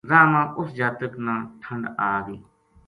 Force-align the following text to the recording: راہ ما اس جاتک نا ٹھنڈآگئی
راہ 0.09 0.25
ما 0.31 0.41
اس 0.59 0.69
جاتک 0.77 1.13
نا 1.25 1.35
ٹھنڈآگئی 1.61 2.37